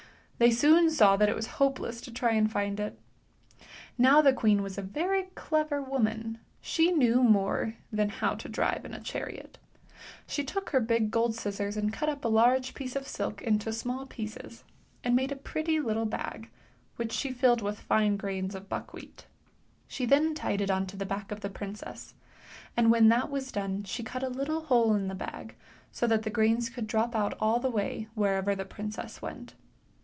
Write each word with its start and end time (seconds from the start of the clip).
Thev 0.43 0.55
soon 0.55 0.89
saw 0.89 1.17
that 1.17 1.29
it 1.29 1.35
was 1.35 1.45
hopeless 1.61 2.01
to 2.01 2.09
try 2.11 2.31
and 2.31 2.51
find 2.51 2.79
it. 2.79 2.99
N 3.99 4.05
w 4.05 4.23
the 4.23 4.33
queen 4.33 4.63
was 4.63 4.75
a 4.75 4.81
very 4.81 5.29
clever 5.35 5.83
woman; 5.83 6.39
she 6.59 6.91
knew 6.91 7.21
more 7.21 7.75
than 7.91 8.09
how 8.09 8.33
to 8.33 8.49
drive 8.49 8.83
in 8.83 8.95
a 8.95 8.99
chariot. 8.99 9.59
She 10.25 10.43
took 10.43 10.71
her 10.71 10.79
big 10.79 11.11
gold 11.11 11.35
scissors 11.35 11.77
and 11.77 11.93
cut 11.93 12.09
up 12.09 12.25
a 12.25 12.27
large 12.27 12.73
p: 12.73 12.85
r:e::' 12.85 13.03
silk 13.03 13.43
into 13.43 13.71
small 13.71 14.07
pieces, 14.07 14.63
and 15.03 15.15
made 15.15 15.31
a 15.31 15.35
pretty 15.35 15.79
little 15.79 16.07
bag 16.07 16.49
vhich 16.97 17.11
she 17.11 17.31
filled 17.31 17.61
with 17.61 17.79
fine 17.79 18.17
grains 18.17 18.55
of 18.55 18.67
buckwheat. 18.67 19.27
She 19.87 20.07
then 20.07 20.33
tied 20.33 20.61
it 20.61 20.71
on 20.71 20.87
to 20.87 20.97
the 20.97 21.05
back 21.05 21.31
of 21.31 21.41
the 21.41 21.51
princess, 21.51 22.15
and 22.75 22.89
when 22.89 23.09
that 23.09 23.29
was 23.29 23.51
done 23.51 23.83
she 23.83 24.01
cut 24.01 24.23
a 24.23 24.27
little 24.27 24.61
hole 24.61 24.95
in 24.95 25.07
the 25.07 25.13
bag. 25.13 25.53
so 25.91 26.07
that 26.07 26.23
the 26.23 26.31
grains 26.31 26.69
could 26.69 26.87
drop 26.87 27.15
out 27.15 27.35
all 27.39 27.59
the 27.59 27.69
way 27.69 28.07
wherever 28.15 28.55
the 28.55 28.65
princess 28.65 29.21
went. 29.21 29.53